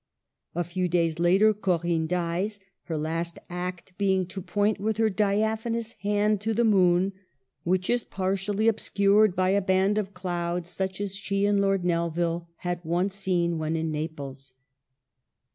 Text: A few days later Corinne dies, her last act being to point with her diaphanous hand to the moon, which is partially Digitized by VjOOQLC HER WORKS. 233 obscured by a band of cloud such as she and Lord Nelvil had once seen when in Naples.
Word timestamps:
A 0.55 0.63
few 0.63 0.87
days 0.87 1.19
later 1.19 1.53
Corinne 1.53 2.07
dies, 2.07 2.59
her 2.85 2.97
last 2.97 3.37
act 3.51 3.95
being 3.99 4.25
to 4.29 4.41
point 4.41 4.79
with 4.79 4.97
her 4.97 5.11
diaphanous 5.11 5.91
hand 6.01 6.41
to 6.41 6.55
the 6.55 6.63
moon, 6.63 7.13
which 7.63 7.87
is 7.87 8.03
partially 8.03 8.65
Digitized 8.65 8.65
by 8.65 8.65
VjOOQLC 8.65 8.65
HER 8.65 8.71
WORKS. 8.71 8.89
233 8.89 8.89
obscured 8.89 9.35
by 9.35 9.49
a 9.49 9.61
band 9.61 9.97
of 9.99 10.13
cloud 10.15 10.65
such 10.65 11.01
as 11.01 11.15
she 11.15 11.45
and 11.45 11.61
Lord 11.61 11.85
Nelvil 11.85 12.47
had 12.65 12.81
once 12.83 13.13
seen 13.13 13.59
when 13.59 13.75
in 13.75 13.91
Naples. 13.91 14.53